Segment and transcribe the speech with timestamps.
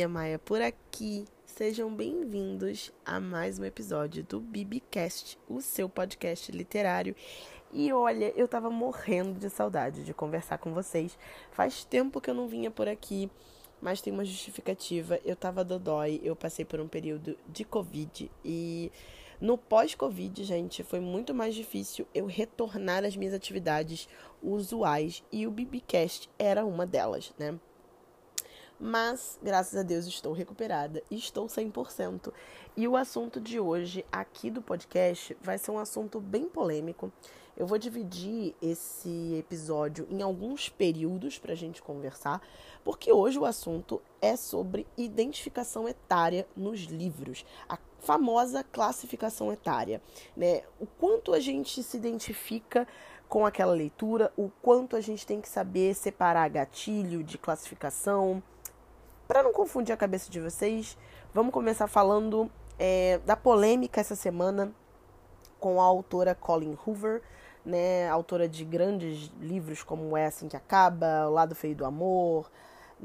[0.00, 1.26] Bia Maia por aqui.
[1.44, 7.14] Sejam bem-vindos a mais um episódio do Bibicast, o seu podcast literário.
[7.70, 11.18] E olha, eu tava morrendo de saudade de conversar com vocês.
[11.52, 13.30] Faz tempo que eu não vinha por aqui,
[13.78, 15.20] mas tem uma justificativa.
[15.22, 18.90] Eu tava dodói, eu passei por um período de Covid e
[19.38, 24.08] no pós-Covid, gente, foi muito mais difícil eu retornar às minhas atividades
[24.42, 27.58] usuais e o Bibicast era uma delas, né?
[28.82, 32.32] Mas, graças a Deus, estou recuperada estou 100%.
[32.74, 37.12] E o assunto de hoje aqui do podcast vai ser um assunto bem polêmico.
[37.54, 42.40] Eu vou dividir esse episódio em alguns períodos para a gente conversar,
[42.82, 50.00] porque hoje o assunto é sobre identificação etária nos livros, a famosa classificação etária,
[50.34, 50.62] né?
[50.80, 52.88] O quanto a gente se identifica
[53.28, 58.42] com aquela leitura, o quanto a gente tem que saber separar gatilho de classificação
[59.30, 60.98] para não confundir a cabeça de vocês,
[61.32, 64.72] vamos começar falando é, da polêmica essa semana
[65.60, 67.22] com a autora Colin Hoover,
[67.64, 72.50] né, autora de grandes livros como É Assim Que Acaba, O Lado Feio do Amor,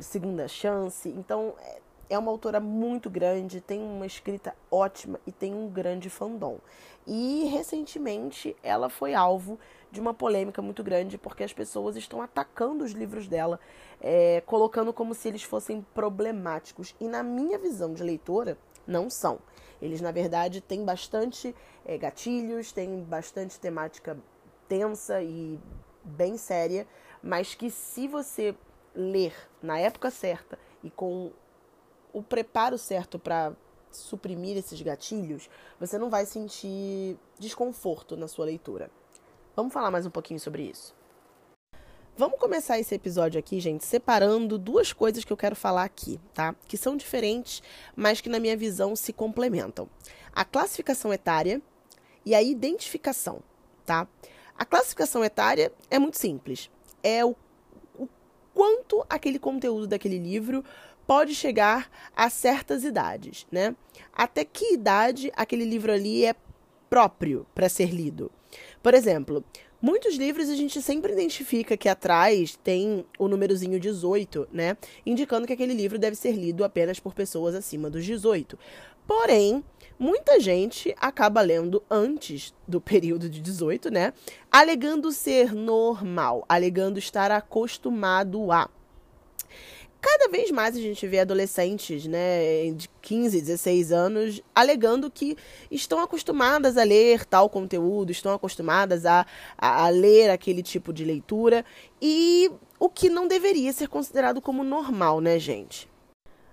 [0.00, 1.08] Segunda Chance.
[1.08, 1.78] Então, é,
[2.10, 6.58] é uma autora muito grande, tem uma escrita ótima e tem um grande fandom.
[7.06, 9.58] E recentemente ela foi alvo
[9.90, 13.58] de uma polêmica muito grande porque as pessoas estão atacando os livros dela,
[14.00, 16.94] é, colocando como se eles fossem problemáticos.
[17.00, 19.38] E na minha visão de leitora, não são.
[19.80, 24.18] Eles, na verdade, têm bastante é, gatilhos, têm bastante temática
[24.66, 25.58] tensa e
[26.02, 26.86] bem séria,
[27.22, 28.54] mas que se você
[28.94, 31.30] ler na época certa e com
[32.12, 33.52] o preparo certo para
[33.90, 38.90] suprimir esses gatilhos, você não vai sentir desconforto na sua leitura.
[39.56, 40.94] Vamos falar mais um pouquinho sobre isso.
[42.16, 46.54] Vamos começar esse episódio aqui, gente, separando duas coisas que eu quero falar aqui, tá?
[46.66, 47.62] Que são diferentes,
[47.94, 49.88] mas que na minha visão se complementam.
[50.32, 51.62] A classificação etária
[52.26, 53.40] e a identificação,
[53.86, 54.08] tá?
[54.56, 56.68] A classificação etária é muito simples.
[57.04, 57.36] É o,
[57.96, 58.08] o
[58.52, 60.64] quanto aquele conteúdo daquele livro
[61.08, 63.74] pode chegar a certas idades, né?
[64.12, 66.34] Até que idade aquele livro ali é
[66.90, 68.30] próprio para ser lido.
[68.82, 69.42] Por exemplo,
[69.80, 74.76] muitos livros a gente sempre identifica que atrás tem o númerozinho 18, né?
[75.06, 78.58] Indicando que aquele livro deve ser lido apenas por pessoas acima dos 18.
[79.06, 79.64] Porém,
[79.98, 84.12] muita gente acaba lendo antes do período de 18, né?
[84.52, 88.68] Alegando ser normal, alegando estar acostumado a.
[90.00, 95.36] Cada vez mais a gente vê adolescentes, né, de 15, 16 anos, alegando que
[95.70, 99.26] estão acostumadas a ler tal conteúdo, estão acostumadas a,
[99.56, 101.64] a, a ler aquele tipo de leitura,
[102.00, 102.48] e
[102.78, 105.88] o que não deveria ser considerado como normal, né, gente?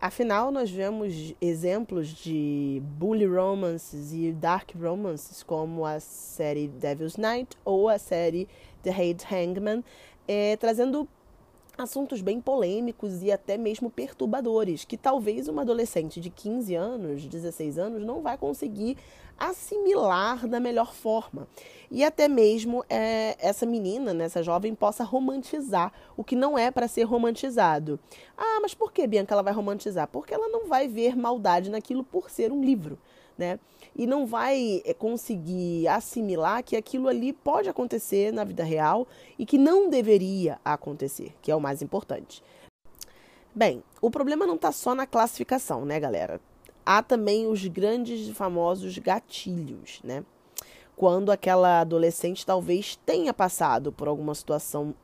[0.00, 7.56] Afinal, nós vemos exemplos de bully romances e dark romances, como a série Devil's Night
[7.64, 8.48] ou a série
[8.82, 9.82] The Hate Hangman,
[10.28, 11.08] é, trazendo
[11.76, 17.78] assuntos bem polêmicos e até mesmo perturbadores, que talvez uma adolescente de 15 anos, 16
[17.78, 18.96] anos, não vai conseguir
[19.38, 21.46] assimilar da melhor forma.
[21.90, 26.70] E até mesmo é, essa menina, né, essa jovem, possa romantizar o que não é
[26.70, 28.00] para ser romantizado.
[28.36, 30.08] Ah, mas por que, Bianca, ela vai romantizar?
[30.08, 32.98] Porque ela não vai ver maldade naquilo por ser um livro
[33.36, 33.58] né?
[33.94, 39.06] E não vai eh, conseguir assimilar que aquilo ali pode acontecer na vida real
[39.38, 42.42] e que não deveria acontecer, que é o mais importante.
[43.54, 46.40] Bem, o problema não está só na classificação, né, galera?
[46.84, 50.24] Há também os grandes e famosos gatilhos, né?
[50.94, 54.94] Quando aquela adolescente talvez tenha passado por alguma situação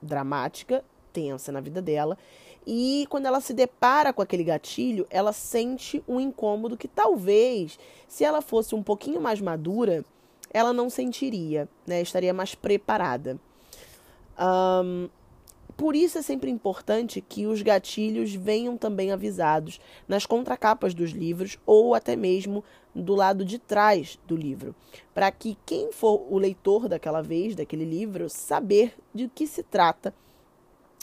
[0.00, 2.18] dramática, tensa na vida dela,
[2.66, 8.24] e quando ela se depara com aquele gatilho, ela sente um incômodo que talvez, se
[8.24, 10.04] ela fosse um pouquinho mais madura,
[10.52, 12.00] ela não sentiria, né?
[12.00, 13.38] Estaria mais preparada.
[14.38, 15.08] Um,
[15.76, 21.58] por isso é sempre importante que os gatilhos venham também avisados nas contracapas dos livros
[21.64, 22.62] ou até mesmo
[22.94, 24.74] do lado de trás do livro,
[25.14, 30.14] para que quem for o leitor daquela vez, daquele livro, saber de que se trata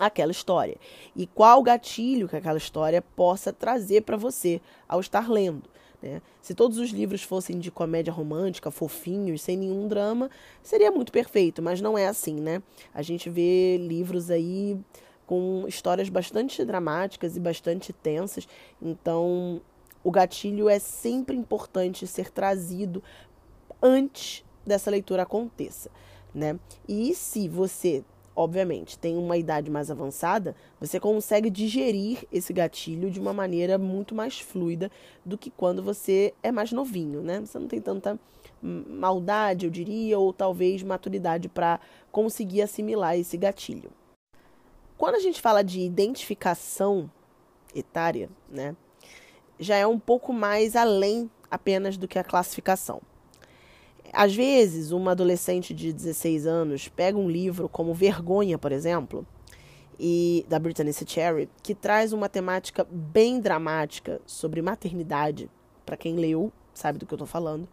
[0.00, 0.78] aquela história
[1.14, 5.68] e qual gatilho que aquela história possa trazer para você ao estar lendo.
[6.02, 6.22] Né?
[6.40, 10.30] Se todos os livros fossem de comédia romântica, fofinhos, sem nenhum drama,
[10.62, 12.62] seria muito perfeito, mas não é assim, né?
[12.94, 14.78] A gente vê livros aí
[15.26, 18.48] com histórias bastante dramáticas e bastante tensas,
[18.80, 19.60] então
[20.02, 23.02] o gatilho é sempre importante ser trazido
[23.82, 25.90] antes dessa leitura aconteça,
[26.34, 26.58] né?
[26.88, 28.02] E se você
[28.34, 34.14] obviamente, tem uma idade mais avançada, você consegue digerir esse gatilho de uma maneira muito
[34.14, 34.90] mais fluida
[35.24, 37.40] do que quando você é mais novinho, né?
[37.40, 38.18] Você não tem tanta
[38.62, 41.80] maldade, eu diria, ou talvez maturidade para
[42.12, 43.90] conseguir assimilar esse gatilho.
[44.96, 47.10] Quando a gente fala de identificação
[47.74, 48.76] etária, né,
[49.58, 53.00] já é um pouco mais além apenas do que a classificação.
[54.12, 59.26] Às vezes, uma adolescente de 16 anos pega um livro como Vergonha, por exemplo,
[59.98, 65.48] e da Brittany Cherry, que traz uma temática bem dramática sobre maternidade.
[65.84, 67.68] Para quem leu, sabe do que eu estou falando.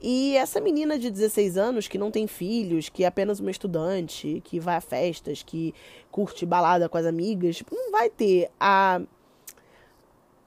[0.00, 4.42] E essa menina de 16 anos que não tem filhos, que é apenas uma estudante,
[4.44, 5.74] que vai a festas, que
[6.10, 9.00] curte balada com as amigas, não vai ter a.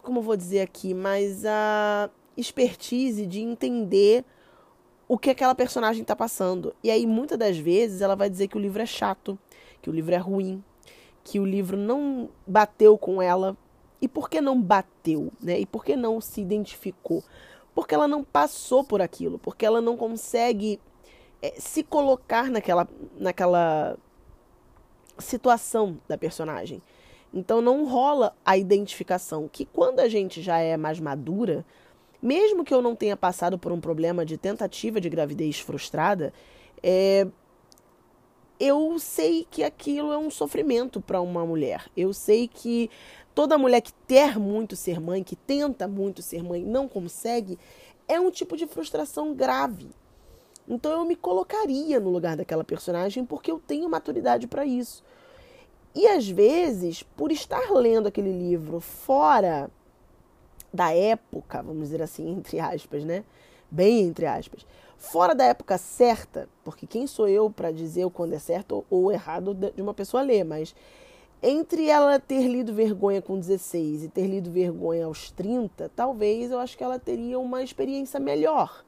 [0.03, 0.94] Como eu vou dizer aqui?
[0.94, 4.23] Mas a expertise de entender
[5.09, 6.73] o que aquela personagem está passando.
[6.83, 9.39] E aí, muitas das vezes, ela vai dizer que o livro é chato,
[9.81, 10.63] que o livro é ruim,
[11.23, 13.57] que o livro não bateu com ela.
[14.00, 15.33] E por que não bateu?
[15.41, 15.59] Né?
[15.59, 17.23] E por que não se identificou?
[17.73, 20.79] Porque ela não passou por aquilo, porque ela não consegue
[21.41, 23.97] é, se colocar naquela, naquela
[25.17, 26.83] situação da personagem.
[27.33, 31.65] Então não rola a identificação, que quando a gente já é mais madura,
[32.21, 36.33] mesmo que eu não tenha passado por um problema de tentativa de gravidez frustrada,
[36.83, 37.27] é,
[38.60, 41.89] eu sei que aquilo é um sofrimento para uma mulher.
[41.95, 42.89] Eu sei que
[43.33, 47.57] toda mulher que quer muito ser mãe, que tenta muito ser mãe, não consegue,
[48.07, 49.89] é um tipo de frustração grave.
[50.68, 55.04] Então eu me colocaria no lugar daquela personagem porque eu tenho maturidade para isso.
[55.95, 59.72] E às vezes, por estar lendo aquele livro fora
[60.74, 63.24] da época, vamos dizer assim, entre aspas, né?
[63.69, 64.66] Bem entre aspas.
[64.98, 69.12] Fora da época certa, porque quem sou eu para dizer o quando é certo ou
[69.12, 70.75] errado de uma pessoa ler, mas
[71.42, 76.60] entre ela ter lido Vergonha com 16 e ter lido Vergonha aos 30, talvez eu
[76.60, 78.83] acho que ela teria uma experiência melhor.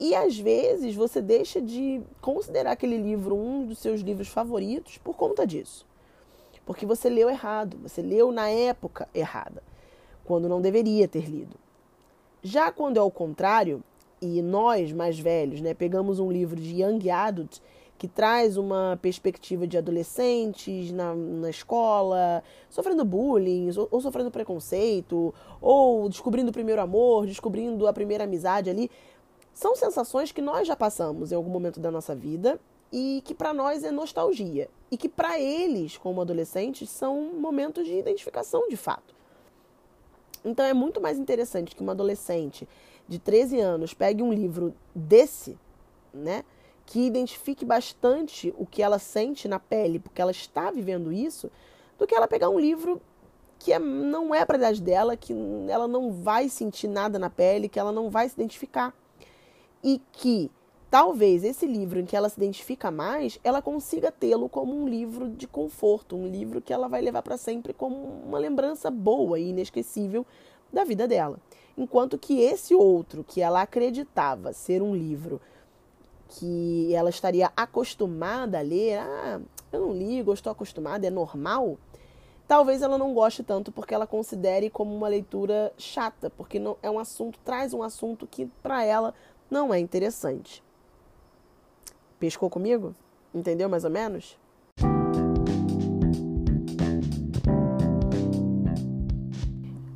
[0.00, 5.14] E às vezes você deixa de considerar aquele livro um dos seus livros favoritos por
[5.14, 5.86] conta disso.
[6.64, 9.62] Porque você leu errado, você leu na época errada
[10.28, 11.56] quando não deveria ter lido.
[12.42, 13.82] Já quando é o contrário,
[14.20, 17.60] e nós mais velhos, né, pegamos um livro de Young Adult
[17.96, 25.34] que traz uma perspectiva de adolescentes na, na escola, sofrendo bullying, ou, ou, sofrendo preconceito,
[25.62, 28.90] ou descobrindo o primeiro amor, descobrindo a primeira amizade ali.
[29.54, 32.60] São sensações que nós já passamos em algum momento da nossa vida
[32.92, 34.68] e que para nós é nostalgia.
[34.90, 39.17] E que para eles, como adolescentes, são momentos de identificação de fato.
[40.44, 42.68] Então é muito mais interessante que uma adolescente
[43.06, 45.58] de 13 anos pegue um livro desse,
[46.12, 46.44] né?
[46.86, 51.50] Que identifique bastante o que ela sente na pele, porque ela está vivendo isso,
[51.98, 53.00] do que ela pegar um livro
[53.58, 55.34] que é, não é para a idade dela, que
[55.68, 58.94] ela não vai sentir nada na pele, que ela não vai se identificar.
[59.82, 60.50] E que
[60.90, 65.28] talvez esse livro em que ela se identifica mais, ela consiga tê-lo como um livro
[65.28, 69.50] de conforto, um livro que ela vai levar para sempre como uma lembrança boa e
[69.50, 70.26] inesquecível
[70.72, 71.38] da vida dela.
[71.76, 75.40] Enquanto que esse outro, que ela acreditava ser um livro
[76.28, 79.40] que ela estaria acostumada a ler, ah,
[79.72, 81.78] eu não ligo, eu estou acostumada, é normal.
[82.46, 86.90] Talvez ela não goste tanto porque ela considere como uma leitura chata, porque não é
[86.90, 89.14] um assunto, traz um assunto que para ela
[89.50, 90.62] não é interessante.
[92.18, 92.96] Pescou comigo?
[93.32, 94.36] Entendeu mais ou menos?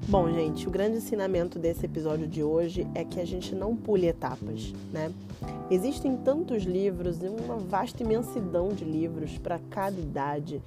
[0.06, 4.06] Bom, gente, o grande ensinamento desse episódio de hoje é que a gente não pule
[4.06, 5.10] etapas, né?
[5.68, 10.62] Existem tantos livros, uma vasta imensidão de livros para cada idade.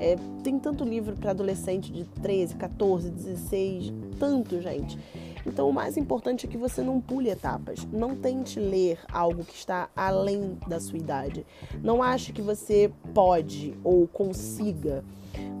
[0.00, 4.98] É, tem tanto livro para adolescente de 13, 14, 16, tanto, gente.
[5.46, 7.86] Então, o mais importante é que você não pule etapas.
[7.92, 11.46] Não tente ler algo que está além da sua idade.
[11.82, 15.04] Não ache que você pode ou consiga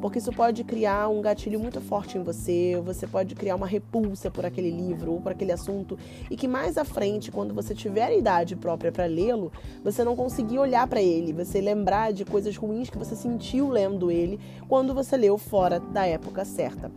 [0.00, 4.30] porque isso pode criar um gatilho muito forte em você, você pode criar uma repulsa
[4.30, 5.98] por aquele livro ou por aquele assunto
[6.30, 9.52] e que mais à frente, quando você tiver a idade própria para lê-lo,
[9.82, 14.10] você não conseguir olhar para ele, você lembrar de coisas ruins que você sentiu lendo
[14.10, 14.38] ele
[14.68, 16.90] quando você leu fora da época certa.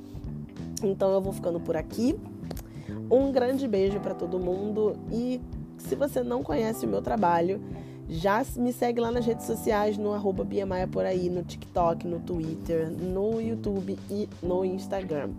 [0.84, 2.16] Então eu vou ficando por aqui.
[3.10, 5.42] Um grande beijo para todo mundo e
[5.78, 7.62] se você não conhece o meu trabalho,
[8.08, 12.20] já me segue lá nas redes sociais no arroba Biamaia por aí, no TikTok, no
[12.20, 15.30] Twitter, no YouTube e no Instagram.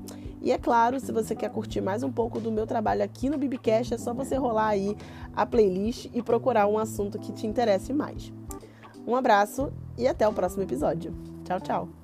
[0.40, 3.36] E é claro, se você quer curtir mais um pouco do meu trabalho aqui no
[3.36, 4.96] Bibicast, é só você rolar aí
[5.34, 8.32] a playlist e procurar um assunto que te interesse mais.
[9.06, 11.12] Um abraço e até o próximo episódio.
[11.44, 11.99] Tchau, tchau.